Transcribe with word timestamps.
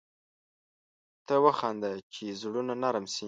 ته 1.25 1.35
وخانده 1.45 1.91
چي 2.13 2.23
زړونه 2.41 2.73
نرم 2.83 3.05
شي 3.13 3.19